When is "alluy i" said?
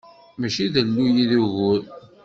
0.81-1.25